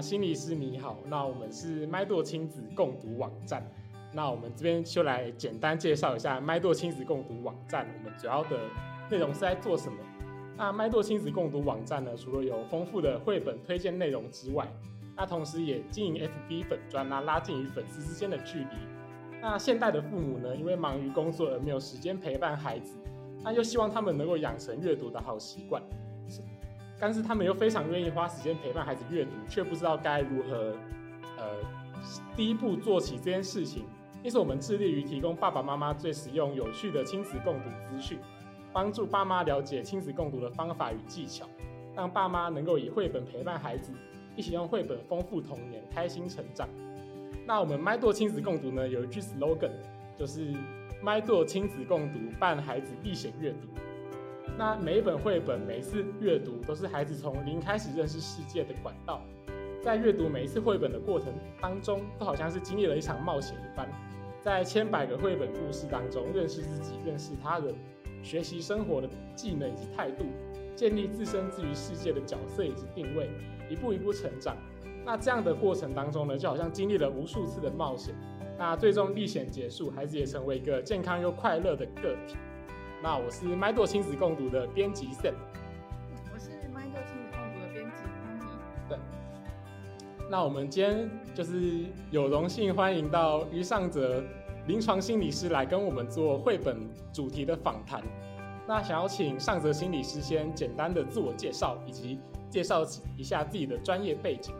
[0.00, 3.66] 心理师你好，那我们是麦垛亲子共读网站。
[4.12, 8.58] 那我们这边就来简单介绍一下麦垛亲子共读网站，我们主要的
[9.10, 9.98] 内容是在做什么？
[10.56, 14.66] 那麦垛亲子共读网站呢，除了有丰富的绘本推荐内容之外，
[15.16, 18.66] 那同时也经营 FB 粉专啊，拉近与粉丝之间的距离。
[19.40, 22.96] 那现代的父母呢，因为忙于工作而没有时间陪伴孩子，
[23.44, 25.82] 那又希望他们能够养成阅读的好习惯，
[26.98, 30.74] 但是他们又非常愿意花时间陪伴孩子阅读，却不知道该如何，
[31.36, 31.44] 呃，
[32.36, 33.84] 第一步做起这件事情。
[34.22, 38.18] 因此，我们致力于提供爸爸妈妈最实用、有趣的亲子共读资讯，
[38.72, 41.46] 帮助爸妈了解亲子共读的方法与技巧，
[41.94, 43.92] 让爸妈能够以绘本陪伴孩子，
[44.34, 46.68] 一起用绘本丰富童年，开心成长。
[47.46, 49.70] 那我们麦垛亲子共读呢，有一句 slogan，
[50.16, 50.52] 就是
[51.00, 53.68] 麦垛亲子共读，伴孩子历险阅读。
[54.58, 59.22] 那每一本绘本，每一次阅读，都是孩子从零开始认识世界的管道。
[59.80, 63.88] 在阅读每一次绘本的过程当中，都好像是经历了一场冒险一般，
[64.42, 67.72] 在千百个绘本故事当中，认识自己，认识他人，
[68.24, 70.24] 学习生活的技能以及态度，
[70.74, 73.30] 建立自身至于世界的角色以及定位，
[73.70, 74.56] 一步一步成长。
[75.06, 78.12] 那这样的过程当中呢，就好像经历了无数次的冒险。
[78.58, 82.36] 那最终历险结束，孩子也成为一个健康又快乐的个体。
[83.00, 85.34] 那我是麦垛亲子共读的编辑 Sam，
[86.32, 88.88] 我是麦垛亲子共读的编辑 Tony。
[88.88, 88.98] 对。
[90.28, 94.24] 那我们今天就是有荣幸欢迎到于尚哲
[94.66, 98.02] 临床心理师来跟我们做绘本主题的访谈。
[98.66, 102.18] 那想要请尚哲心理师先简单的自我介绍，以及
[102.50, 102.82] 介绍
[103.16, 104.52] 一下自己的专业背景。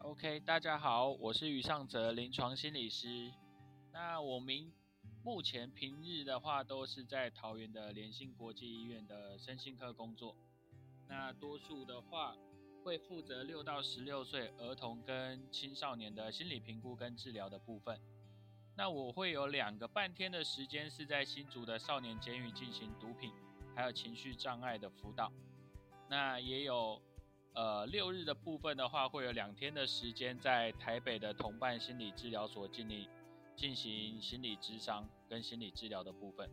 [0.00, 3.32] OK，大家好，我是于尚哲临床心理师。
[3.90, 4.70] 那我们
[5.24, 10.36] 目前平日的话都是在桃园的联信国际医院的身心科工作。
[11.08, 12.36] 那多数的话。
[12.84, 17.98] 会负责六到十六岁儿童跟青少年的心理评估跟治疗的部分。
[18.76, 23.32] 那我会有两个半天的时间是在新竹的少年监狱进行毒品
[23.74, 25.32] 还有情绪障碍的辅导。
[26.10, 27.00] 那也有
[27.54, 33.08] 呃六日的部分的话，会有两天的时间在台北的同伴心理治疗所进行
[33.56, 36.50] 进行心理咨商跟心理治疗的部分。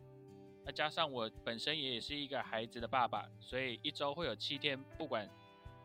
[0.64, 5.28] 那加上我本身也是一个孩子的爸爸，所以一周会有七天，不管。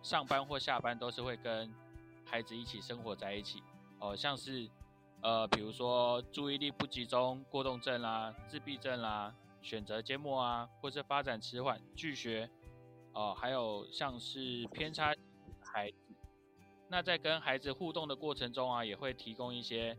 [0.04, 1.74] 上班或下班都是会跟
[2.24, 3.62] 孩子一起生活在一起
[4.00, 4.70] 哦，像是
[5.22, 12.50] 呃，比如说注意力不集中、过动症啦、自闭症啦、选择缄默啊，或是发展迟缓、拒学
[13.12, 15.14] 哦，还有像是偏差
[15.60, 15.98] 孩子。
[16.88, 19.98] 那在跟孩子互动的过程中啊，也会提供一些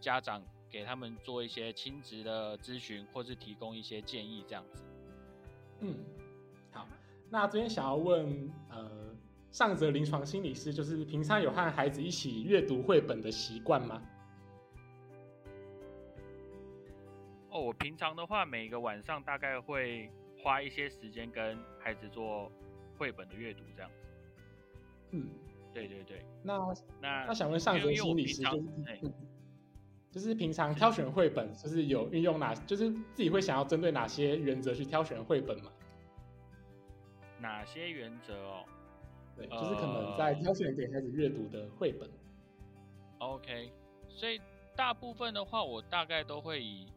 [0.00, 4.82] 家长给他们做一些亲子的咨询，或是提供一些建议这样子。
[5.80, 5.94] 嗯，
[6.72, 6.86] 好。
[7.28, 9.14] 那这边想要问，呃，
[9.50, 14.02] 上泽临床心理师，就是平常有和孩子一起阅读绘本的习惯吗？
[17.50, 20.10] 哦，我平常的话，每个晚上大概会
[20.42, 22.50] 花一些时间跟孩子做
[22.96, 23.96] 绘本的阅读，这样子。
[25.10, 25.28] 嗯，
[25.72, 26.24] 对对对。
[26.42, 26.58] 那
[27.00, 29.12] 那那想问上泽心理师，就是
[30.10, 35.70] 就是平常挑选绘本，就是有运用哪，就是自己会想要针对哪些原则去挑选绘本吗？
[37.38, 38.64] 哪些原则哦？
[39.36, 42.10] 对，就是可能在挑选给孩子阅读的绘本。
[43.18, 43.72] OK，
[44.08, 44.40] 所以
[44.76, 46.88] 大部分的话，我大概都会以，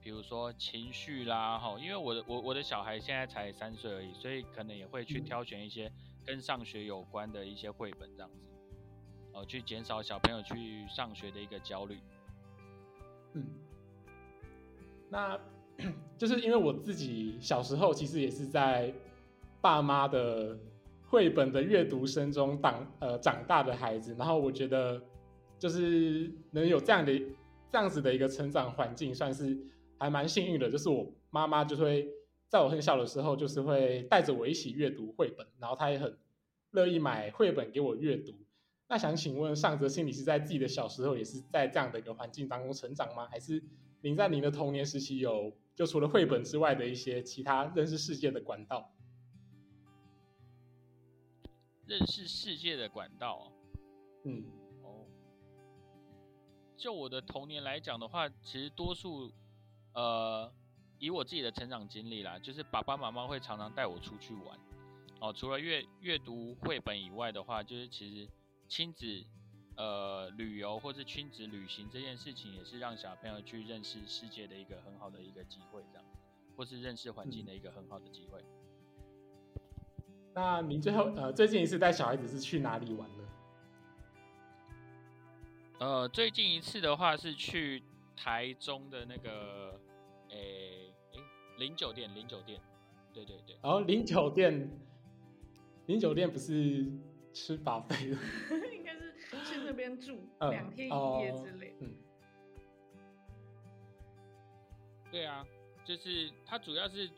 [0.00, 5.92] 比如说情绪啦，哈，因为我的我我的小孩现在才三岁而已，所以可能也会去挑选一些
[6.24, 8.38] 跟上学有关的一些绘本这样子，
[9.34, 12.00] 哦，去减少小朋友去上学的一个焦虑。
[13.34, 13.44] 嗯，
[15.10, 15.38] 那
[16.16, 18.94] 就是因为我自己小时候其实也是在。
[19.60, 20.58] 爸妈的
[21.06, 25.02] 绘本的阅读声中长呃长大的孩子，然后我觉得
[25.58, 27.18] 就是能有这样的
[27.72, 29.58] 这样子的一个成长环境，算是
[29.98, 30.70] 还蛮幸运的。
[30.70, 32.06] 就是我妈妈就会
[32.46, 36.14] 在我很小的时候，就是会带着我一起阅读绘本，然后她也很
[36.72, 38.34] 乐意买绘本给我阅读。
[38.86, 43.26] 那想请问上泽心理是在自己的小时候也是在这样的一个环境当中成长吗？
[43.28, 43.62] 还是
[44.02, 48.90] 您在您的童年时期有就除了绘本之外的一些其他认识世界的管道？
[51.86, 53.52] 认识世界的管道，
[54.24, 54.44] 嗯，
[54.82, 55.04] 哦，
[56.78, 59.30] 就我的童年来讲的话，其实多数，
[59.92, 60.50] 呃，
[60.98, 64.58] 以我自己的成长经历啦，就是爸爸妈妈会常常带我出去玩，
[65.20, 68.26] 哦，除了阅阅读绘本以外的话，就是其实
[68.68, 69.24] 亲子，
[69.76, 76.04] 呃，旅游或者亲子旅行这件事情，也是让小朋友去认识世界的一个很好的一个机会，这样，
[76.56, 78.44] 或是认识环境的一个很好的机会。
[80.34, 83.24] 那您最后呃最近一次带小孩子是去哪里玩呢？
[85.78, 87.82] 呃，最近一次的话是去
[88.16, 89.78] 台中的那个，
[90.30, 91.20] 诶诶，
[91.58, 92.60] 零酒店，零酒店，
[93.12, 93.56] 对对对。
[93.62, 94.70] 然后零酒店，
[95.86, 96.86] 零酒店不是
[97.34, 98.16] 吃饱费的，
[98.74, 99.12] 应该是
[99.44, 101.74] 去那边住 嗯两天一哦夜之类。
[101.80, 101.92] 嗯，
[105.10, 105.44] 对啊，
[105.84, 107.10] 就是他主要是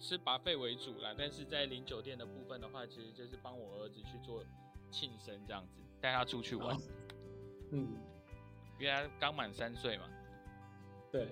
[0.00, 4.42] 吃把费为主啦，但是在零酒店的部分的话，其实就是帮我儿子去做
[4.90, 6.80] 庆生这样子，带他出去玩哦，
[7.70, 7.88] 嗯，
[8.80, 10.04] 因为他刚满三岁嘛。
[11.10, 11.28] 对，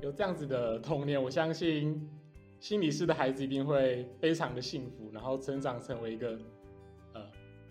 [0.00, 2.10] 有这样子的童年，我相信
[2.58, 6.38] 心理师的孩子一定会非常的幸福，然后成长成为一个呃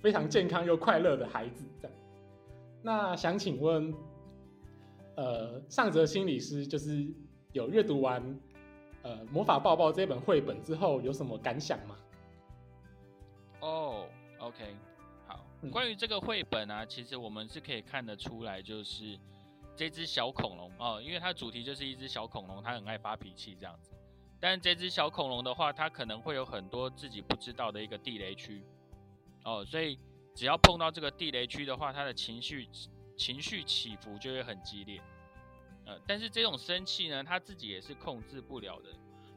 [0.01, 1.65] 非常健康又快乐的孩子。
[1.81, 1.97] 这样，
[2.81, 3.93] 那想请问，
[5.15, 7.05] 呃，上泽心理师就是
[7.53, 8.23] 有阅读完
[9.03, 11.95] 呃《魔法抱抱》这本绘本之后，有什么感想吗？
[13.61, 14.07] 哦、
[14.39, 14.75] o k
[15.27, 15.45] 好。
[15.61, 19.15] 嗯关于这个绘本啊，其实我们是可以看得出来，就是
[19.75, 23.91] 这只小恐龙哦，因为它主题就是一只小恐龙，它很爱发脾气这样子。
[24.39, 28.63] 但这只小恐龙的话，它可能会有很多自己不知道的一个地雷区
[29.43, 29.97] 哦，所以
[30.35, 32.67] 只要碰到这个地雷区的话，他的情绪
[33.17, 35.01] 情绪起伏就会很激烈。
[35.85, 38.89] 呃，但是这种生气呢，他自己也是控制不了的，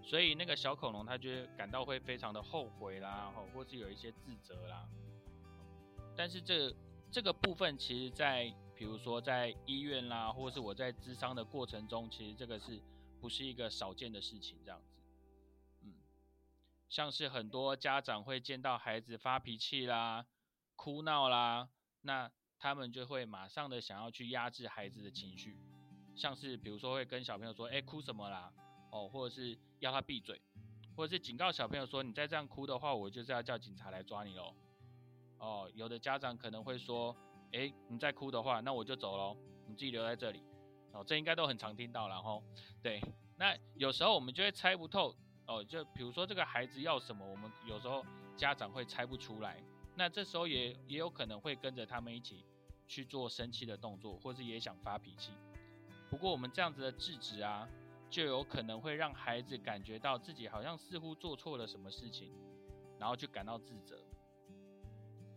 [0.03, 4.87] 所以那个小恐龙他就会感到会非常的后悔啦，吼，或是有一些自责啦。
[6.15, 6.73] 但是这
[7.11, 12.79] 这个部分，其实在比如说在医院啦，或是我在咨商的过程中，其实这个是
[13.21, 14.59] 不是一个少见的事情？
[14.65, 14.94] 这样子，
[16.95, 20.25] 像是很多家长会见到孩子发脾气啦、
[20.77, 21.69] 哭闹啦，
[22.03, 25.59] 那他们就会马上的想要去压制孩子的情绪，
[26.15, 28.53] 像是比如说会跟小朋友说：“哎，哭什么啦？”
[28.95, 30.41] 哦，或者是要他闭嘴，
[30.97, 34.55] 或者是警告小朋友说：“你再这样哭的话，我就是要叫警察来抓你喽。”
[35.39, 37.17] 哦，有的家长可能会说
[37.51, 39.37] ：“诶，你再哭的话，那我就走喽，
[39.67, 40.45] 你自己留在这里。”
[40.95, 42.45] 哦，这应该都很常听到了吼。
[42.85, 43.03] 对，
[43.37, 45.13] 那有时候我们就会猜不透
[45.47, 48.05] 哦，就比如说这个孩子要什么，我们有时候
[48.37, 49.63] 家长会猜不出来。
[49.97, 52.45] 那这时候也也有可能会跟着他们一起
[52.89, 55.33] 去做生气的动作，或是也想发脾气。
[56.11, 57.69] 不过我们这样子的制止啊，
[58.11, 62.33] 就有可能会让孩子感觉到自己好像似乎做错了什么事情，
[62.99, 63.99] 然后去感到自责。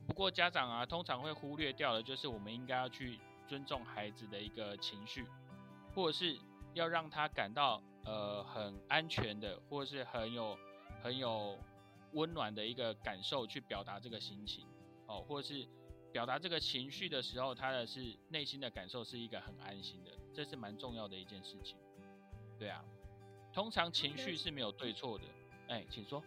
[0.08, 5.28] 不过家长啊，通常会忽略掉的，就是我们应该要去尊重孩子的一个情绪，
[5.94, 6.40] 或者是
[6.74, 10.58] 要让他感到呃很安全的，或者是很有
[11.04, 11.58] 很有
[12.14, 14.66] 温暖的一个感受去表达这个心情
[15.08, 15.68] 哦，或者是
[16.14, 21.78] 表达这个情绪的时候，他的是内心的感受是一个很安心的，这是蛮重要的一件事情。
[22.58, 22.84] 对啊，
[23.54, 25.26] 通常情绪是没有对错的。
[25.68, 26.24] 哎，请说。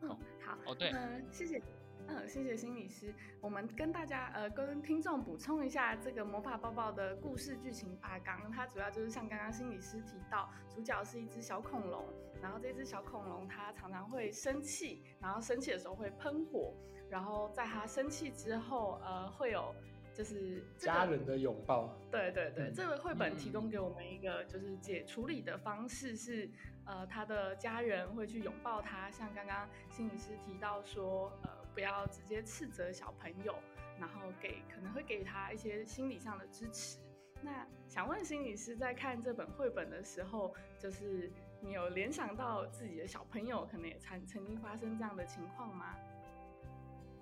[0.00, 0.08] 嗯，
[0.44, 0.56] 好。
[0.66, 1.62] 哦，对，嗯，谢谢。
[2.08, 3.12] 嗯，谢谢心理师。
[3.40, 8.50] 我们跟大家呃，跟听众补充一下这个魔法抱抱的故事剧情大纲。
[8.50, 12.04] 它主要就是像刚刚心理师提到，主角是一只小恐龙，
[12.40, 16.72] 然后这只小恐龙它常常会生气，然后生气的时候会喷火，
[17.10, 19.74] 然后在它生气之后，呃，会有
[20.14, 26.48] 就是、这个、家人的拥抱，对对对，嗯这个绘本提供嗯给我们一个就是解处理的方式是，
[26.84, 33.54] 呃，他的家人会去拥抱他，像刚刚心理师提到说，呃，不要直接斥责小朋友，
[34.00, 36.98] 然后给可能会给他一些心理上的支持。
[37.42, 41.30] 那想问心理师，在看这本绘本的时候，就是
[41.60, 45.94] 你有联想到自己的小朋友可能也曾曾经发生这样的情况吗？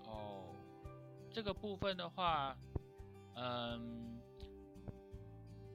[0.07, 0.55] 哦，
[1.33, 2.57] 这个部分的话，
[3.35, 4.21] 嗯，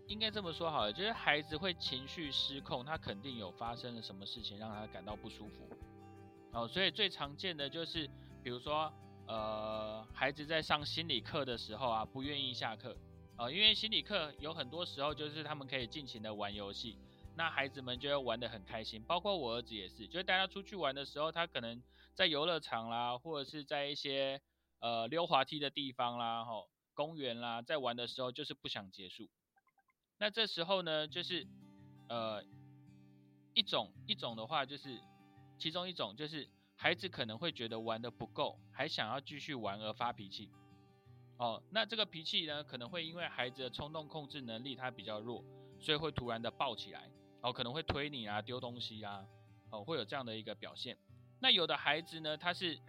[0.07, 5.69] 应该这么说好了，就是孩子会情绪失控，他肯定有发生了什么事情让他感到不舒服。
[6.53, 8.09] 哦，所以最常见的就是，
[8.43, 8.91] 比如说，
[9.27, 12.95] 呃，孩子在上心理课的时候啊，不愿意下课，
[13.37, 16.97] 呃，因为心理课有很多时候就是他们可以尽情的玩游戏，
[17.35, 21.81] 那孩子们就会玩得很开心，包括我儿子也是，就带他出去玩的时候，他可能
[22.15, 24.41] 在游乐场啦，或者是在一些
[24.79, 29.29] 呃溜滑梯的地方啦，吼，公园啦，在玩的时候就是不想结束。
[30.17, 31.47] 那这时候呢，就是
[32.09, 32.43] 呃
[33.53, 34.99] 一种一种的话，就是
[35.57, 36.49] 其中一种就是
[36.81, 40.49] 孩子可能会觉得玩的不够，还想要继续玩而发脾气。
[41.35, 45.43] 哦，那这个脾气呢，可能会因为孩子的冲动控制能力他比较弱，
[45.77, 49.25] 所以会突然的爆起来，哦，可能会推你啊，丢东西啊，
[49.71, 50.97] 哦，会有这样的一个表现。
[51.41, 52.79] 那有的孩子呢，他是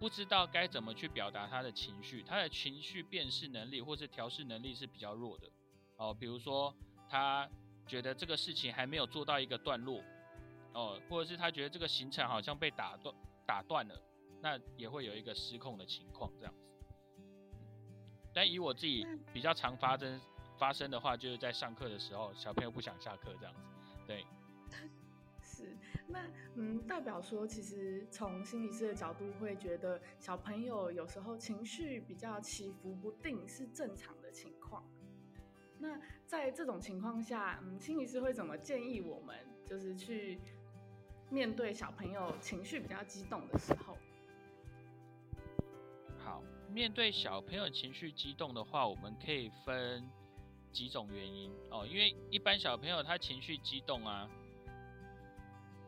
[0.00, 5.48] 不知道该怎么去表达他的情绪，他的情绪辨识能力或是调试能力是比较弱的。
[5.96, 6.74] 哦，比如说
[7.08, 7.48] 他
[7.86, 10.02] 觉得这个事情还没有做到一个段落，
[10.74, 13.14] 哦，或者是他觉得这个行程好像被打断，
[13.46, 14.00] 打断了，
[14.40, 16.60] 那也会有一个失控的情况这样子。
[18.34, 20.20] 但以我自己比较常发生
[20.58, 23.60] 发生的话，就是在上课的时候，小朋友不想下课这样子。
[24.06, 24.24] 对，
[25.42, 25.76] 是
[26.08, 34.82] 那嗯，代表说，其实从心理师的角度会觉得，小朋友有时候情绪比较起伏不定是正常的情况。
[35.78, 39.36] 那在这种情况下，嗯，心理师会怎么建议我们，
[39.66, 40.40] 就是去
[41.32, 43.96] 面对小朋友情绪比较激动的时候？
[46.22, 50.06] 好，面对小朋友情绪激动的话，我们可以分
[50.70, 51.86] 几种原因哦。
[51.86, 54.28] 因为一般小朋友他情绪激动啊，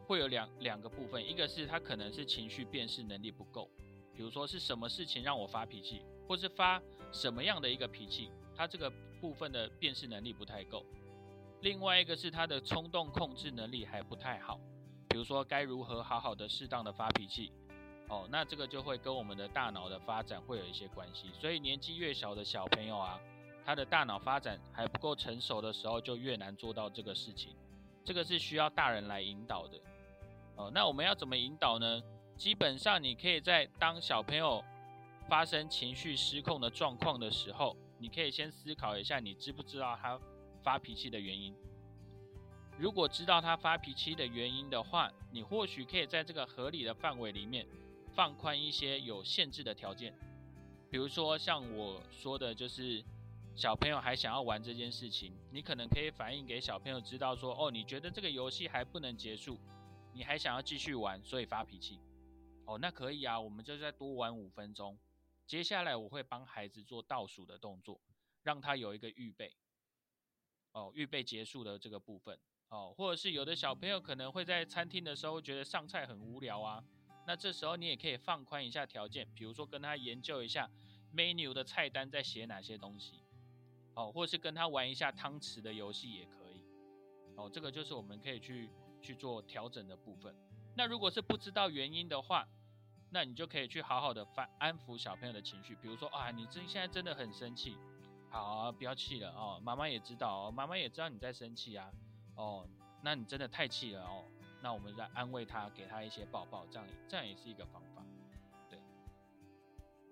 [0.06, 3.68] 会有两两个部分，一个是他可能是情绪辨识能力不够，
[4.14, 6.80] 比如说是什么事情让我发脾气，或是发
[7.12, 10.86] 什么样的一个脾气，他这个部分的辨识能力不太够。
[11.60, 14.58] 另外一个是他的冲动控制能力还不太好，
[15.14, 17.52] 比如说该如何好好的适当的发脾气。
[18.08, 23.20] 哦，那这个就会跟我们的大脑的发展会有一些关系，所以年纪越小的小朋友啊，
[23.64, 27.54] 他的大脑发展还不够成熟的时候，就越难做到这个事情。
[28.04, 29.78] 这个是需要大人来引导的。
[30.56, 32.02] 哦，那我们要怎么引导呢？
[32.36, 34.64] 基本上你可以在当小朋友
[35.28, 40.18] 发生情绪失控的状况的时候，你可以先思考一下，你知不知道他
[40.64, 41.54] 发脾气的原因？
[42.78, 47.66] 如果知道他发脾气的原因的话，你或许可以在这个合理的范围里面。
[48.16, 50.16] 放宽一些有限制的条件，
[50.88, 53.04] 比如说像我说的，就是
[53.56, 59.58] 小朋友还想要玩这件事情，你可能可以反映给小朋友知道说，哦，你觉得这个游戏还不能结束，
[60.12, 61.98] 你还想要继续玩，所以发脾气。
[62.66, 64.96] 哦，那可以啊，我们就再多玩五分钟。
[65.44, 68.00] 接下来我会帮孩子做倒数的动作，
[68.44, 69.52] 让他有一个预备。
[70.70, 72.38] 哦，预备结束的这个部分。
[72.74, 76.82] 哦，或者是有的小朋友可能会在餐厅的时候觉得上菜很无聊啊。
[77.26, 80.68] 那这时候你也可以放宽一下条件，比如说跟他研究一下
[81.14, 83.22] menu 的菜单在写哪些东西，
[83.94, 86.62] 哦，或者是跟他玩一下汤匙的游戏也可以，
[87.36, 88.68] 哦，这个就是我们可以去
[89.00, 90.34] 去做调整的部分。
[90.76, 92.46] 那如果是不知道原因的话，
[93.10, 97.76] 那你就可以去好好的安安抚小朋友的情绪，比如说啊，你真现在真的很生气，
[98.28, 101.90] 好，不要气了哦，妈妈也知道哦，妈妈也知道你在生气啊，
[102.36, 102.66] 哦，
[103.02, 104.24] 那你真的太气了哦。
[104.62, 108.02] 那我们再安慰他，给他一些抱抱，这样这样也是一个方法。
[108.70, 108.78] 对，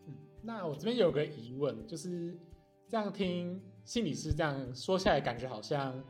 [0.07, 2.37] 嗯，那我这边有个疑问，就是
[2.87, 6.05] 这样听心理师这样说下来，感觉好像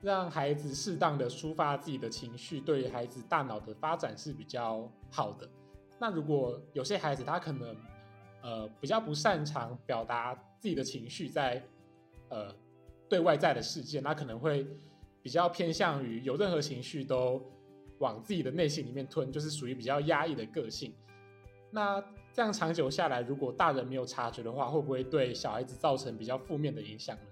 [0.00, 5.50] 让孩子适当的抒发自己的情绪，对孩子大脑的发展是比较好的。
[5.98, 7.76] 那如果有些孩子他可能
[8.42, 11.60] 呃比较不擅长表达自己的情绪，在
[12.28, 12.54] 呃
[13.08, 14.64] 对外在的世界，那可能会
[15.24, 17.42] 比较偏向于有任何情绪都。
[18.00, 20.92] 往自己的内心里面吞，就是属于比较压抑的个性。
[21.70, 22.02] 那
[22.32, 27.22] 这样长久下来，如果大人没有察觉的话，会不会对小孩子造成比较负面的影响呢？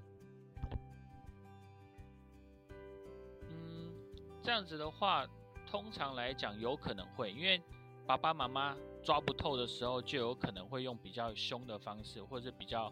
[3.50, 3.92] 嗯，
[4.40, 5.26] 这样子的话，
[5.66, 7.60] 通常来讲有可能会，因为
[8.06, 12.90] 爸爸妈妈抓不透的时候，就有可能会用比较凶的方式，或者比较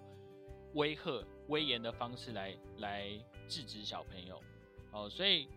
[0.75, 3.09] 威吓、威严的方式来来
[3.49, 4.43] 制止小朋友。
[4.93, 5.49] 哦，所以。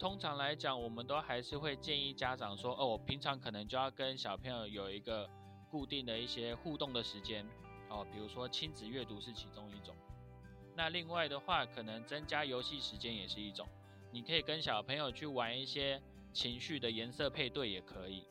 [0.00, 5.28] 通常来讲，我们都还是会建议家长说：“哦，我平常可能就要跟小朋友有一个
[5.68, 7.44] 固定的一些互动的时间，
[7.88, 9.96] 哦，比如说亲子阅读是其中一种。
[10.76, 13.66] 那另外的话，可能增加游戏时间也是一种。
[14.12, 16.00] 你可以跟小朋友去玩一些
[16.32, 18.22] 情绪的颜色配对，也可以。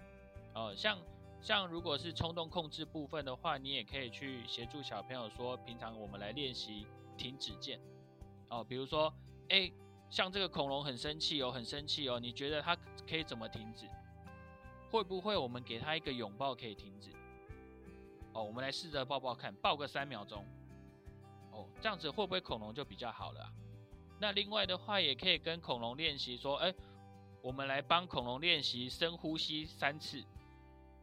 [0.56, 0.98] 哦，像
[1.42, 6.88] 像如果是冲动控制部分的话，你也可以去协助小朋友说，平常我们来练习
[7.18, 7.78] 停止键。
[8.48, 9.14] 哦，比如说，
[9.50, 9.70] 哎。
[10.10, 12.20] 像这个恐龙很生气哦，很生气哦。
[12.20, 12.76] 你觉得它
[13.08, 13.88] 可以怎么停止？
[14.90, 17.12] 会不会我们给它一个拥抱可以停止？
[18.34, 20.46] 哦，我们来试着抱抱看，抱个三秒钟。
[21.52, 23.52] 哦，这样子会不会恐龙就比较好了？
[24.20, 26.74] 那另外的话，也可以跟恐龙练习说，哎，
[27.42, 30.24] 我们来帮恐龙练习深呼吸三次。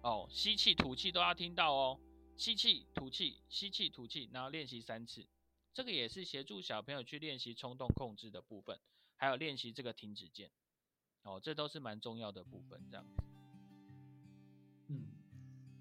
[0.02, 2.00] 哦，吸气、吐气都要听到哦。
[2.36, 5.26] 吸气、吐气，吸气、吐气，然后练习三次。
[5.72, 8.78] 这个也是协助小朋友去练习冲动控制的部分。
[9.24, 10.50] 还有练习这个停止键，
[11.22, 12.78] 哦，这都是蛮重要的部分。
[12.90, 13.22] 这样子，
[14.88, 15.00] 嗯，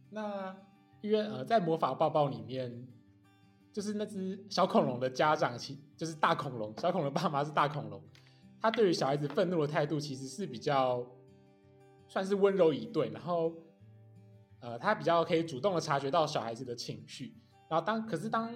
[0.09, 0.55] 那
[1.01, 2.87] 因为呃，在魔法抱抱里面，
[3.73, 8.01] 就是那只小恐龙的家长，其就是大恐龙，小恐龙爸妈是大恐龙，
[8.61, 11.05] 他对于小孩子愤怒的态度其实是比较
[12.07, 13.53] 算是温柔以对，然后
[14.61, 17.35] 呃，他比较可以主动的察觉到小孩子的情绪，
[17.69, 18.49] 然后当可是当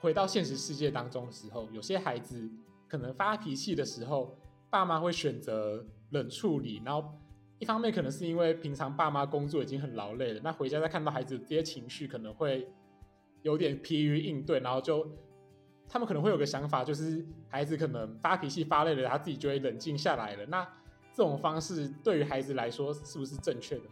[0.00, 2.50] 回到现实世界当中的时候，有些孩子。
[2.88, 4.38] 可能发脾气的时候，
[4.70, 7.12] 爸妈会选择冷处理，然后
[7.58, 12.68] 一方面可能是因为平常爸妈工作已经很劳累了，那回家再看到孩子这些情绪，可能会
[13.42, 15.10] 有点疲于应对，然后就
[15.88, 20.46] 他们可能会有个想法，就是孩子可能发脾气发累了，他自己就会冷静下来了。
[20.46, 20.64] 那
[21.12, 23.90] 这种方式对于孩子来说是不是正确的呢？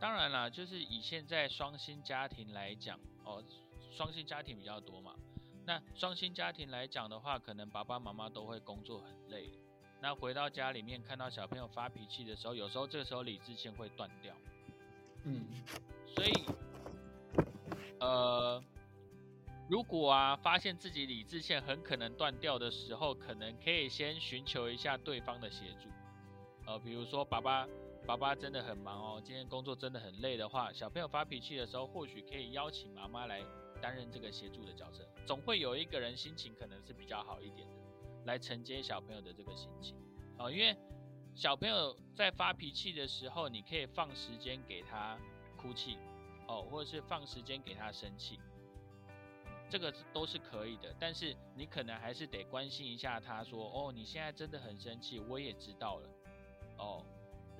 [0.00, 3.42] 当然啦，就是以现在双薪家庭来讲，哦，
[3.90, 5.14] 双薪家庭比较多嘛。
[5.64, 9.50] 那双薪家庭来讲的话，可能爸爸妈妈都会工作很累。
[10.00, 14.34] 那回到家里面看到小朋友发脾气的时候，有时候这个时候理智线会断掉。
[15.24, 15.44] 嗯，
[16.06, 16.32] 所以，
[18.00, 18.60] 呃，
[19.68, 25.88] 如果啊发现自己理智线很可能断掉的时候，可能可以先寻求一下对方的协助。
[26.66, 27.68] 呃，比如说爸爸。
[28.04, 33.40] 爸爸真的很忙哦，今天工作真的很累的话，小朋友发脾气的时候，或许可以邀请妈妈来
[33.80, 35.08] 担任这个协助的角色。
[35.24, 37.74] 总会有一个人心情可能是比较好一点的，
[38.24, 39.96] 来承接小朋友的这个心情。
[40.36, 40.76] 哦，因为
[41.34, 45.16] 小朋友在发脾气的时候，你可以放时间给他
[45.56, 45.96] 哭泣，
[46.48, 48.40] 哦，或者是放时间给他生气，
[49.70, 50.92] 这个都是可以的。
[50.98, 56.08] 但是你可能还是得关心一下他，说，哦，你现在真的很生气，我也知道了，
[56.78, 57.06] 哦。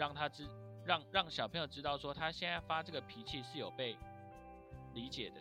[0.02, 0.48] 让他知，
[0.84, 3.96] 让让小朋友知道说他现在发这个脾气是有被
[4.94, 5.40] 理解的，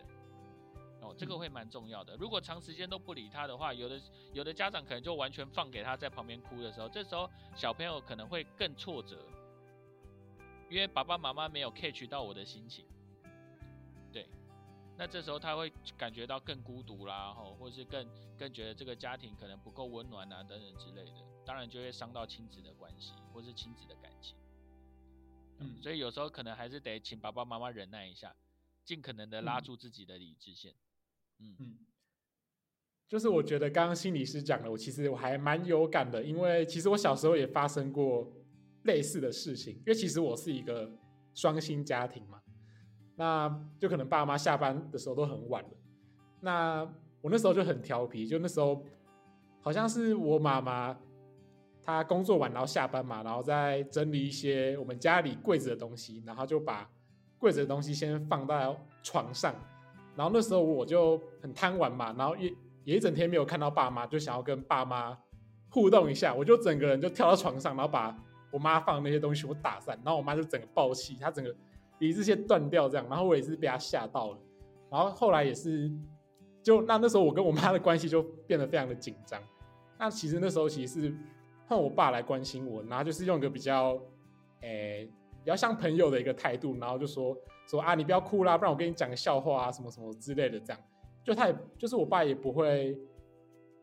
[1.00, 2.16] 哦，这个会蛮重要的。
[2.16, 4.00] 如果长时间都不理他的话，有的
[4.32, 9.18] 有的家长可能就完全放给他在旁边哭的时候，这时候小朋友可能会更挫折，
[10.70, 12.86] 因为爸爸妈妈没有 catch 到我的心情，
[14.12, 14.28] 对，
[14.96, 24.36] 那这时候他会感觉到更孤独啦，吼，或者是更更觉得这个家庭可能不够温暖啊，等等之类的，当然就会伤到亲子的关系，或是亲子的感情。
[25.62, 28.34] 嗯，所以有时候可能还是得请爸爸妈妈忍耐一下，
[28.84, 30.74] 尽可能的拉住自己的理智线。
[31.38, 31.78] 嗯嗯，
[33.08, 38.32] 就是我觉得刚刚心理师讲的，我其实我还蛮有感的，因为其实我小时候也发生过
[38.82, 39.74] 类似的事情。
[39.76, 40.90] 因为其实我是一个
[41.34, 42.42] 双薪家庭嘛，
[43.16, 43.48] 那
[43.80, 45.70] 就可能爸妈下班的时候都很晚了。
[46.40, 46.82] 那
[47.20, 48.84] 我那时候就很调皮，就那时候
[49.60, 50.98] 好像是我妈妈。
[51.84, 56.88] 他工作完然后下班嘛，然后再整理一些我们家里柜子的东西，然后就把
[57.38, 59.52] 柜子的东西先放到床上。
[60.14, 65.18] 然后那时候我就很贪玩嘛，然后也也一整天没有看到爸妈，就想要跟爸妈
[65.70, 68.16] 互动一下，我就整个人就跳到床上，然后把
[68.52, 71.52] 我妈放那些东西我打散，然后我妈就整个爆气，她整个
[71.98, 74.38] 鼻子线断掉这样，然后我也是被她吓到了。
[74.88, 75.90] 然后后来也是，
[76.62, 79.42] 就那那时候我跟我妈的关系就变得非常的紧张。
[79.98, 81.14] 那其实那时候其实是。
[81.72, 83.98] 换我爸来关心我，然后就是用一个比较，
[84.60, 85.08] 诶，
[85.42, 87.34] 比较像朋友的一个态度，然后就说
[87.66, 90.78] 说啊，你不要哭啦，不然我跟你讲个笑话啊，什么什么之类的，这样，
[91.24, 92.94] 就他也就是我爸也不会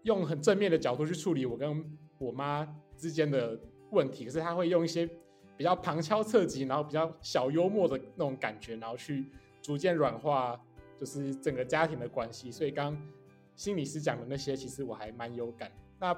[0.04, 1.84] 用很正面的角度去处理我跟
[2.20, 2.64] 我妈
[2.96, 5.10] 之间的问题，可是他会用一些
[5.58, 9.26] 比较旁敲侧击，然后比较小幽默的那种感觉，然后去
[9.64, 10.64] 逐渐软化
[11.00, 12.52] 就是整个家庭的关系。
[12.52, 12.96] 所以刚
[13.56, 15.72] 心理师讲的那些，其实我还蛮有感。
[16.00, 16.16] 那。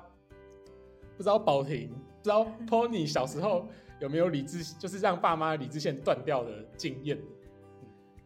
[1.22, 3.68] 不知道宝婷，不知道 Pony 小时候
[4.00, 7.16] 有没有理智，就是让爸妈理智线断掉的经验。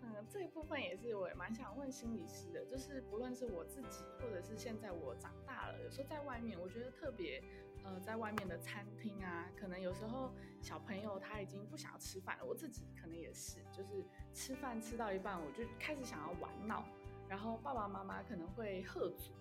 [0.01, 7.43] 嗯，这一部分也是我也蛮想问心理师的，就是不论是我自己，或者是现在我长大了，有时候在外面，我觉得特别，
[7.83, 10.31] 呃，在外面的餐厅啊，可能有时候
[10.61, 16.85] 小朋友他已经不想要吃饭了，我自己可能也是，就是吃饭吃到一半，我就开始想要玩闹，
[17.27, 19.33] 然后爸爸妈妈可能会喝阻。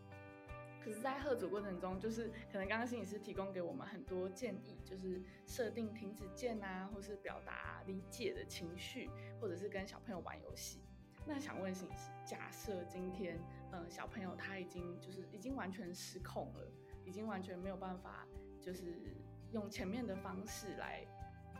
[0.84, 9.08] 可是，在喝酒过程中，就是可能刚刚心理师提供给我们很多建议，就是设定停止键啊，或是表达理解的情绪，
[9.40, 10.80] 或者是跟小朋友玩游戏。
[11.26, 13.40] 那想问心理师，假设今天，
[13.72, 16.70] 呃，小朋友他已经就是已经完全失控了，
[17.06, 18.28] 已经完全没有办法，
[18.60, 19.16] 就是
[19.52, 21.02] 用前面的方式来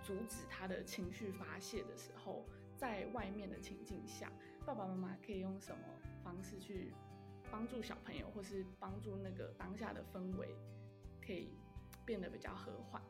[0.02, 2.44] 阻止他的情绪发泄的时候，
[2.76, 4.30] 在外面的情境下，
[4.66, 5.82] 爸爸妈妈可以用什么
[6.22, 6.92] 方式去？
[7.50, 10.54] 帮助小朋友，或是帮助那个当下的氛围，
[11.24, 11.54] 可以
[12.04, 13.02] 变得比较和缓。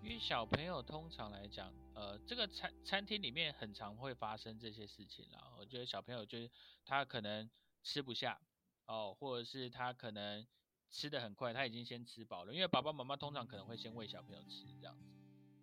[0.00, 5.52] 因为小朋友通常来讲，呃，这个餐餐厅里面很常会发生这些事情啦。
[5.58, 6.50] 我觉得小朋友就是
[6.84, 7.50] 他可能
[7.82, 8.40] 吃不下
[8.86, 10.46] 哦，或者是他可能
[10.90, 12.54] 吃的很快，他已经先吃饱了。
[12.54, 15.04] 因为爸爸妈妈通常可能会先喂小朋友吃这样子。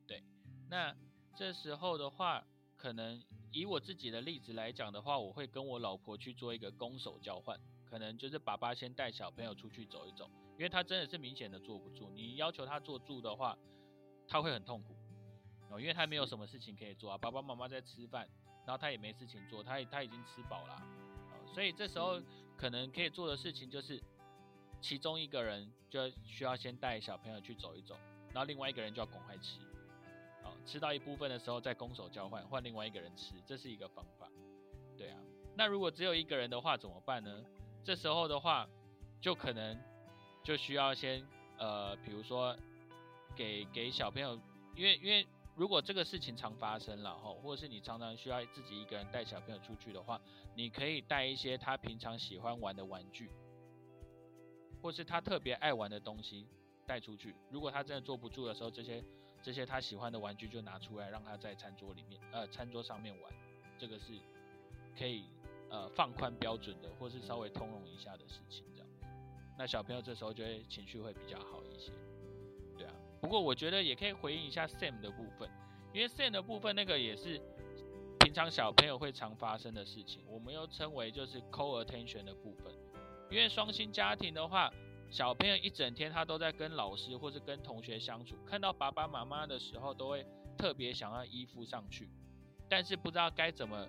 [0.06, 0.24] 对，
[0.70, 0.96] 那
[1.36, 2.46] 这时候的话，
[2.78, 3.24] 可能。
[3.56, 12.12] 以我自己的例子来讲的话，我会跟我老婆去做一个攻守交换，可能就是爸爸先带小朋友出去走一走，因为他真的是明显的坐不住。
[12.14, 13.58] 你要求他坐住的话，
[14.28, 14.94] 他会很痛苦
[15.70, 17.18] 哦，因为他没有什么事情可以做啊。
[17.18, 18.28] 爸爸妈妈在吃饭，
[18.66, 20.82] 然后他也没事情做，他他已经吃饱了，
[21.54, 22.22] 所以这时候
[22.58, 24.04] 可能可以做的事情就是
[24.82, 27.96] 其中一个人就需要先带小朋友去走一走，
[28.34, 29.75] 然后另外一个人就要赶快吃，哦，
[30.66, 34.30] 吃到一部分的时候再攻守交换，换另外一个人吃，这是一个方法。
[34.98, 35.20] 对啊，
[35.56, 37.44] 那如果只有一个人的话怎么办呢？
[37.84, 38.68] 这时候的话，
[39.22, 39.80] 就可能
[40.44, 41.26] 就需要先
[41.58, 42.58] 呃，比如说
[43.36, 44.40] 给给小朋友，
[44.76, 50.20] 因为因为如果这个事情常发生了哈，或者是你常常需要自己一个人带小朋友出去的话，
[50.56, 53.30] 你可以带一些他平常喜欢玩的玩具，
[54.82, 56.48] 或是他特别爱玩的东西
[56.86, 57.36] 带出去。
[57.50, 59.04] 如果他真的坐不住的时候，这些
[59.46, 63.32] 这些他喜欢的玩具就拿出来，让他在餐桌里面呃餐桌上面玩，
[63.78, 64.06] 这个是
[64.98, 65.26] 可以。
[65.68, 68.88] 呃，放宽标准的，或是稍微通融一下的事情，这样，
[69.58, 71.92] 那小朋友这时候就会情绪会比较好一些，
[72.78, 72.94] 对啊。
[73.20, 75.50] 不过我觉得也可以回应一下 Sam 的部分，
[75.92, 77.42] 因为 Sam 的部分那个也是
[78.20, 82.72] 平常小朋友会常发生的事情，我们又称为就是 co attention 的部分。
[83.32, 84.72] 因为双薪家庭的话，
[85.10, 90.26] 小朋友一整天他都在跟老师或是跟同学相处，看到爸爸妈妈的时候都会
[90.58, 92.10] 特别想要依附上去，
[92.68, 93.88] 但是不知道该怎么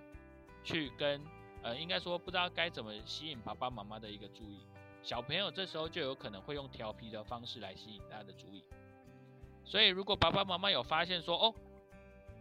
[0.63, 1.21] 去跟。
[1.63, 4.59] 呃，应该说不知道该怎么吸引爸爸妈妈的一个注意，
[5.01, 8.63] 小朋友这时候就有可能会用调皮的方式来吸引大家的注意。
[9.65, 11.53] 所以如果爸爸妈妈有发现说，哦，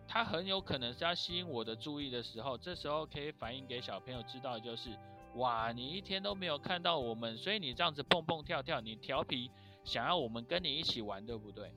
[0.06, 4.90] 他很有可能是要吸引我的注意的时候，这时候可以反映给小朋友知道，就是
[5.36, 9.50] 哇，你一天都没有看到我们，所以你这样子蹦蹦跳跳，你调皮，
[9.84, 11.72] 想要我们跟你一起玩，对不对？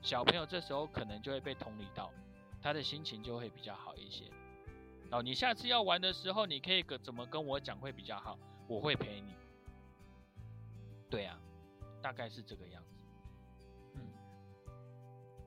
[0.00, 2.10] 小朋友这时候可能就会被同理到，
[2.60, 4.24] 他的心情就会比较好一些。
[5.10, 8.38] 哦，你下次要玩的时候，你可以跟怎么跟我讲会比较好？
[8.66, 9.34] 我会陪你。
[11.10, 11.38] 对啊，
[12.00, 13.00] 大概是这个样子。
[13.96, 14.00] 嗯，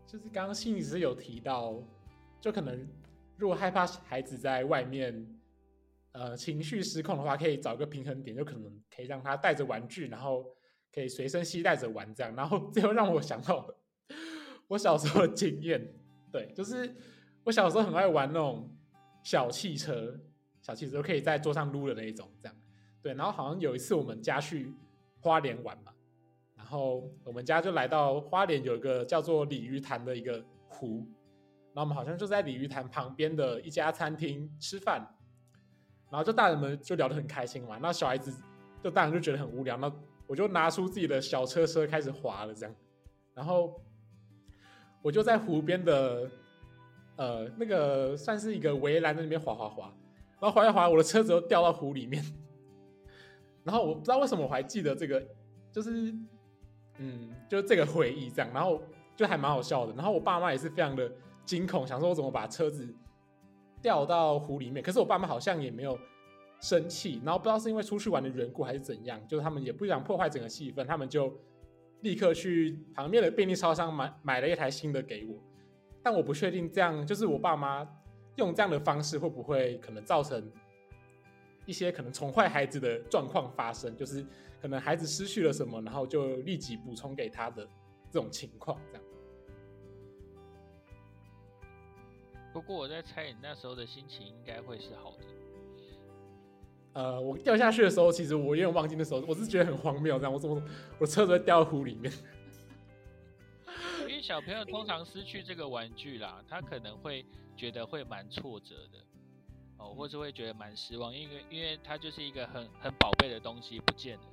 [0.05, 1.73] 就是刚刚心理师有提到，
[2.39, 2.87] 就可能
[3.37, 5.25] 如果害怕孩子在外面，
[6.15, 10.45] 呃，情绪失控的话，可以找个平衡点，就可能可以让他带着玩具，然后
[10.93, 12.33] 可以随身携带着玩这样。
[12.35, 13.67] 然后 最后让我想到
[14.69, 15.93] 我小时候的经验，
[16.31, 16.95] 对，就是
[17.43, 18.71] 我小时候很爱玩那种。
[19.25, 20.15] 小汽车，
[20.61, 22.55] 小汽车可以在桌上撸的那一种，这样
[23.01, 23.11] 对。
[23.15, 24.71] 然后好像有一次我们家去
[25.19, 25.91] 花莲玩嘛，
[26.55, 31.07] 然后我们家就来到花莲有一个叫做鲤鱼潭的一个湖，
[31.73, 35.03] 然后我们好像就在鲤鱼潭旁边的一家餐厅吃饭，
[36.15, 38.33] 然后就大人们就聊得很开心嘛，那小孩子
[38.81, 39.91] 就大人就觉得很无聊，那
[40.27, 42.75] 我就拿出自己的小车车开始滑了这样，
[43.33, 43.79] 然后
[45.01, 46.29] 我就在湖边的。
[47.17, 49.83] 呃，那个算是一个围栏在那边滑滑滑，
[50.37, 52.21] 然后滑一滑，我的车子又掉到湖里面。
[53.63, 55.25] 然后我不知道为什么我还记得这个，
[55.71, 56.13] 就是
[56.97, 58.81] 嗯，就是这个回忆这样，然后
[59.15, 59.93] 就还蛮好笑的。
[59.93, 61.09] 然后我爸妈也是非常的
[61.45, 62.85] 惊恐，想说我怎么把车子
[63.85, 64.81] 掉到湖里面。
[64.81, 65.95] 可是我爸妈好像也没有
[66.59, 71.31] 生气，然后不知道是因为出去玩的缘故还是怎样，就是他们也不想破坏整个气氛，他们就
[72.01, 75.35] 立刻去旁边的便利超商买买了一台新的给我。
[76.01, 77.87] 但我不确定这样，就是我爸妈
[78.37, 80.51] 用这样的方式会不会可能造成
[81.67, 84.25] 一些可能宠坏孩子的状况发生，就是
[84.59, 87.63] 可能孩子失去了什么，然后就立即补充给他的
[88.09, 89.04] 这种情况，这样。
[92.55, 95.25] 不过我在猜，你那时候的心情应该会是好的。
[96.93, 100.63] 呃，我掉下去的时候，其实我有点忘记那时候，我是觉得很荒谬，这样我怎么
[100.97, 102.09] 我车子会掉湖里面。
[104.07, 107.25] 因为小朋友通常失去这个玩具啦，他可能会
[107.57, 108.99] 觉得会蛮挫折的，
[109.77, 114.23] 哦，或是会觉得蛮失望，因为因为他就是一个很很宝贝的东西不见了，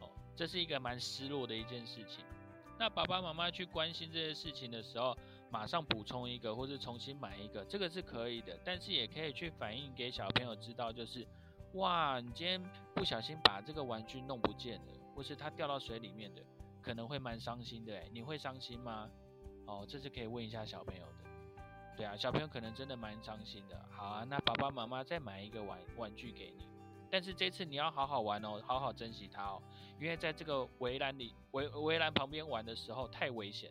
[0.00, 2.24] 哦，这是一个蛮失落的一件事情。
[2.78, 5.14] 那爸爸妈妈去关心这些事情的时候，
[5.52, 11.26] 马上补充一个或是重新买一个，这个是可以的，但是也可以去反映给小朋友知道，就是
[11.74, 12.58] 哇，你今天
[12.94, 16.42] 不小心把这个玩具弄不见了，或是它掉到水里面的。
[16.80, 19.08] 可能会蛮伤心的，你会伤心吗？
[19.66, 21.30] 哦，这是可以问一下小朋友的。
[21.98, 23.78] 对啊，小朋友可能真的蛮伤心的。
[23.90, 26.66] 好啊，那爸爸妈妈再买一个玩玩具给你，
[27.10, 29.62] 但是这次你要好好玩哦，好好珍惜它哦，
[30.00, 33.70] 因为在这个围栏里围围栏旁边玩的时候太危险。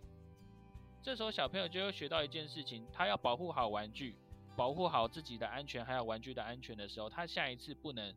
[1.03, 4.15] 这时候小朋友就会学到一件事情，他要保护好玩具，
[4.55, 8.15] 保护好自己的安全，还有玩具的安全的时候，他下一次不能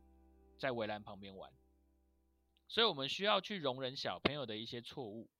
[0.58, 1.50] 在围栏旁边玩。
[2.68, 5.30] 所以，我们需要去容忍小朋友的一些错误，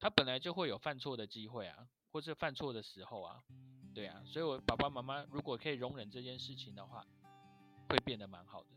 [0.00, 3.44] 他本来就会有犯错的机会啊，或是犯错的时候啊，
[3.94, 4.20] 对啊。
[4.26, 7.06] 所以，我爸爸妈妈如果可以容忍这件事情的话，
[7.88, 8.70] 会变得蛮好的。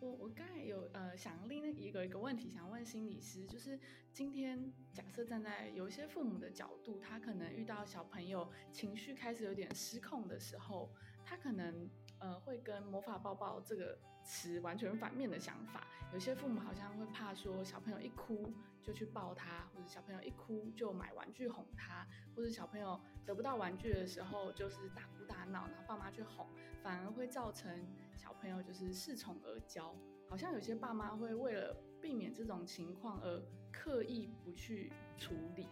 [0.00, 3.78] 我我刚才有呃想另一个一个问题想问心理师，就是
[4.12, 10.90] 今天假设站在有一些父母的角度，他可能遇到小朋友情绪开始有点失控的时候，
[11.22, 11.86] 他可能
[12.20, 15.86] 呃会跟魔法抱抱这个词完全反面的想法。
[16.12, 18.52] 有些父母好像会怕说小朋友一哭
[18.82, 26.46] 就去抱他，或者小朋友一哭就买玩具哄他，或者小朋友得不到玩具的时候就是大哭大闹，然后爸妈去哄，
[26.82, 29.94] 反而会造成小朋友就是恃宠而骄。
[30.28, 35.68] 好像有些爸妈会为了避免这种情况而刻意不去处理。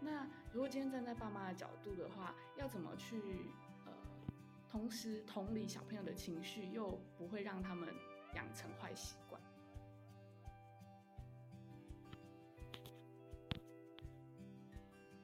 [0.00, 3.50] 那如果今天站在爸妈的角度的话，要怎么去，
[4.74, 7.94] 同时同理小朋友的情绪，又不会让他们
[8.34, 9.40] 养成坏习惯？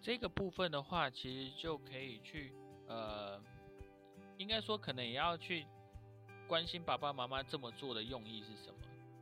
[0.00, 2.54] 这个部分的话，其实就可以去
[2.86, 3.42] 呃，
[4.38, 5.66] 应该说可能也要去
[6.46, 8.78] 关心爸爸妈妈这么做的用意是什么。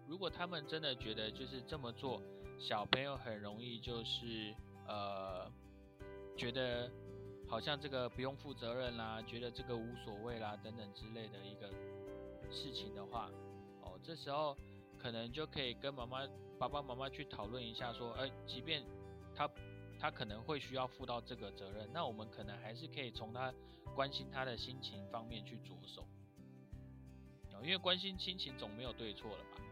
[0.06, 2.22] 如果他们真的觉得就是这么做，
[2.58, 4.54] 小朋友很容易就是
[4.86, 5.50] 呃，
[6.36, 6.92] 觉得
[7.48, 11.68] 好像这个不用负责任啦，觉得这个无所谓啦等等之类的一个
[12.50, 13.30] 事情的话，
[13.80, 14.56] 哦，这时候
[14.98, 18.84] 可能就可以跟妈妈、爸爸妈妈去讨论一下，说，哎，即便
[19.34, 19.50] 他
[19.98, 23.52] 他可能会需要负到这个责任，那我们可能还是可以从他
[23.94, 26.02] 关心他的心情方面去着手，
[27.54, 29.62] 哦，因为关心心情总没有对错了吧？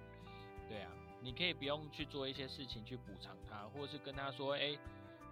[0.69, 0.91] 对啊，
[1.23, 4.77] 你可以不用去做一些事情去补偿他，或者是跟他说，哎，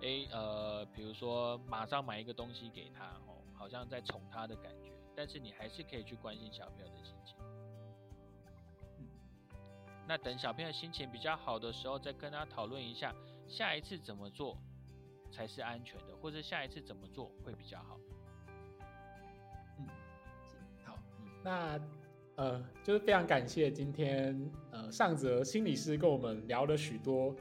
[0.05, 7.37] 哎，呃，比如说马上买一个东西给他，哦，好像在宠他的感觉，但是你还是可以去关心小朋友的心情。
[10.07, 13.15] 那等小朋友心情比较好的时候，再跟他讨论一下
[13.49, 14.59] 下一次怎么做
[15.33, 17.99] 才是安全的，或者下一次怎么做会比较好。
[19.79, 19.89] 嗯，
[20.85, 20.99] 好，
[21.43, 21.81] 那。
[22.37, 27.33] 呃，就是非常感谢今天呃上泽心理师跟我们聊了许多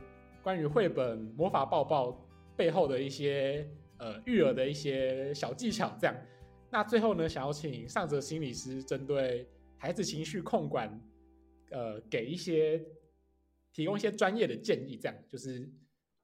[0.43, 2.09] 关于绘本《魔法抱抱》
[2.55, 5.95] 背后的一些呃育儿的一些小技巧。
[5.99, 6.15] 这样，
[6.69, 11.01] 那最后呢，想要请上泽心理师针对孩子情绪控管，
[11.71, 12.83] 呃，给一些
[13.71, 14.97] 提供一些专业的建议。
[14.97, 15.69] 这样，就是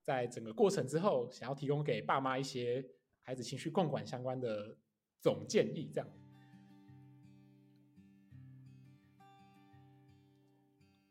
[0.02, 2.84] 在整个过程之后，想要提供给爸妈一些
[3.22, 4.76] 孩子情绪控管相关的
[5.20, 5.90] 总建议。
[5.94, 6.10] 这样。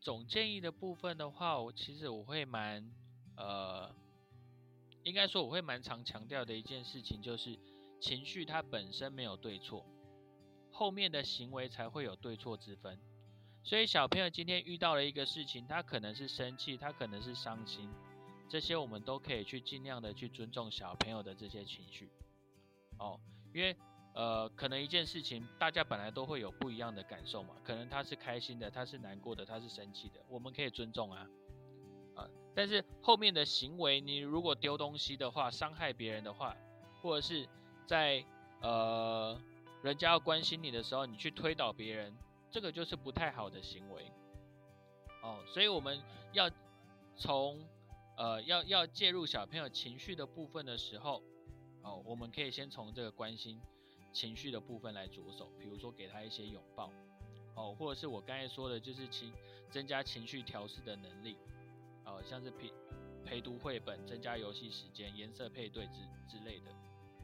[0.00, 2.90] 总建议的部分的话，我其实我会蛮，
[3.36, 3.94] 呃，
[5.08, 7.58] 应该说我会蛮常强调的一件事情，就是
[8.00, 9.86] 情绪它本身没有对错，
[10.70, 13.00] 后面的行为才会有对错之分。
[13.64, 17.88] 所以小朋友今天遇到了一个事情，他可能是生气，他可能是伤心，
[18.48, 22.10] 这些我们都可以去尽量的去尊重小朋友的这些情绪，
[22.98, 23.18] 哦，
[23.54, 23.74] 因为。
[24.14, 27.54] 呃，可能一件事情，大家本来都会有不一样的感受嘛。
[27.62, 31.24] 可能他是开心的，他是难过的，他是生气的，我们可以尊重啊，
[32.58, 36.56] 但是后面的行为，你如果丢东西的话，伤害别人的话，
[37.00, 37.48] 或者是
[37.86, 38.24] 在
[38.60, 39.40] 呃
[39.80, 42.12] 人家要关心你的时候，你去推倒别人，
[42.50, 44.10] 这个就是不太好的行为。
[45.22, 46.50] 哦，所以我们要
[47.16, 47.64] 从
[48.16, 51.22] 呃要要介入小朋友情绪的部分的时候，
[51.82, 53.60] 哦，我们可以先从这个关心。
[54.10, 56.90] 情绪的部分来着手，比如说给他一些拥抱，
[57.54, 59.32] 哦，或者是我刚才说的，就是情
[59.70, 61.36] 增加情绪调试的能力，
[62.08, 62.72] 哦，像是陪
[63.24, 66.66] 陪读绘本、增加游戏时间、颜色配对之之类的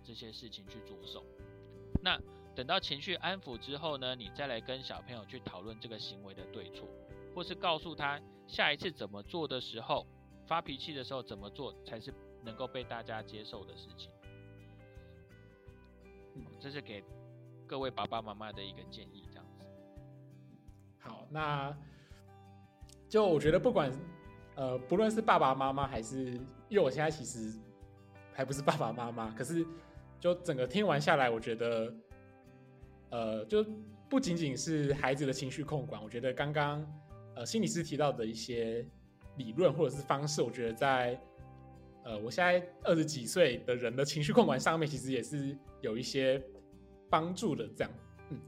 [0.02, 1.24] 这些事情去着手。
[2.02, 2.20] 那
[2.54, 6.86] 等到情绪安抚之后呢，你再来跟小朋友去讨论这个行为的对错，
[7.34, 10.06] 或是告诉他下一次怎么做的时候，
[10.46, 14.10] 发脾气的时候怎么做才是能够被大家接受的事情。
[16.60, 17.02] 这是给
[17.66, 19.66] 各位爸爸妈妈的一个建议，这样子。
[20.98, 21.74] 好，那
[23.08, 23.90] 就我觉得，不管
[24.56, 26.32] 呃，不论是爸爸妈妈还是，
[26.68, 27.58] 因为我现在其实
[28.32, 29.66] 还不是爸爸妈妈，可是
[30.18, 31.94] 就整个听完下来，我觉得，
[33.10, 33.64] 呃，就
[34.08, 36.86] 不仅仅是孩子的情绪控管，我觉得刚刚
[37.34, 38.86] 呃心理师提到的一些
[39.36, 41.20] 理论或者是方式，我觉得在。
[42.06, 46.38] 呃，我现在二十几岁的人的情绪控管上面，其实也是有一些
[47.08, 47.90] 帮助的，这样，
[48.28, 48.38] 嗯，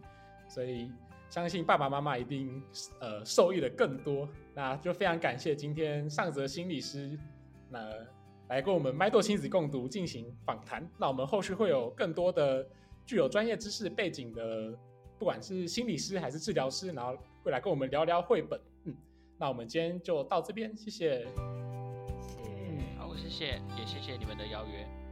[0.47, 0.93] 所以
[1.29, 2.63] 相信爸爸妈妈一定
[3.01, 4.29] 呃受益的更多。
[4.55, 7.19] 那就非常感谢今天上泽心理师
[7.69, 7.91] 那
[8.49, 10.89] 来跟我们麦豆亲子共读进行访谈。
[10.99, 12.67] 那我们后续会有更多的
[13.05, 14.73] 具有专业知识背景的，
[15.19, 18.61] 不管是心理师还是治疗师，然后会来跟我们聊聊绘本。
[18.85, 18.97] 嗯，
[19.37, 21.27] 那我们今天就到这边，谢谢。
[22.21, 22.47] 谢，
[22.99, 25.06] 好谢谢，也谢谢你们的邀约。